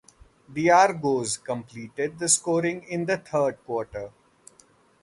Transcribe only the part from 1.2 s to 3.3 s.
completed the scoring in the